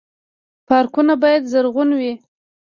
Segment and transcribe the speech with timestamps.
[0.67, 2.13] پارکونه باید زرغون وي